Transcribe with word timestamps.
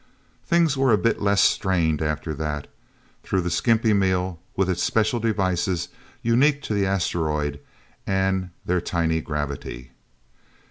Things 0.47 0.75
were 0.75 0.91
a 0.91 0.97
bit 0.97 1.21
less 1.21 1.41
strained, 1.41 2.01
after 2.01 2.33
that, 2.33 2.65
through 3.21 3.41
the 3.41 3.51
skimpy 3.51 3.93
meal, 3.93 4.39
with 4.55 4.67
its 4.67 4.81
special 4.81 5.19
devices, 5.19 5.89
unique 6.23 6.63
to 6.63 6.73
the 6.73 6.87
asteroids 6.87 7.59
and 8.07 8.49
their 8.65 8.81
tiny 8.81 9.21
gravity. 9.21 9.91